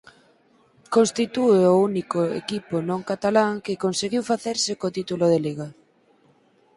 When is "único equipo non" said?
1.89-2.99